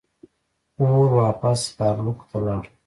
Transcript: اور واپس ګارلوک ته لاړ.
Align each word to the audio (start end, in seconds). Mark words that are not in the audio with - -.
اور 0.79 1.03
واپس 1.19 1.59
ګارلوک 1.77 2.19
ته 2.29 2.37
لاړ. 2.45 2.63